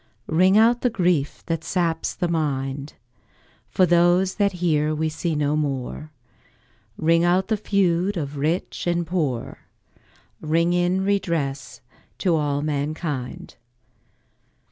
[0.25, 2.95] Ring out the grief that saps the mind,
[3.69, 6.11] For those that here we see no more,
[6.97, 9.59] Ring out the feud of rich and poor,
[10.41, 11.81] Ring in redress
[12.17, 13.57] to all mankind.